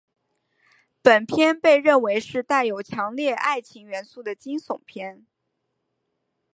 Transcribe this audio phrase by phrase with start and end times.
[1.03, 5.27] 本片被认为是带有强烈爱情元素的惊悚片。